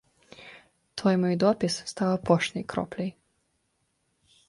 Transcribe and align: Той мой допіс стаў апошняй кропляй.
Той 1.01 1.13
мой 1.25 1.35
допіс 1.45 1.73
стаў 1.93 2.09
апошняй 2.17 2.65
кропляй. 2.75 3.11